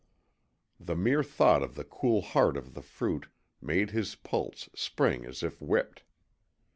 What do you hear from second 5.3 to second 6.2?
if whipped.